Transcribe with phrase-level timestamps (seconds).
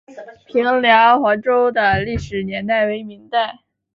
[0.47, 3.59] 平凉隍庙的历史年代为明代。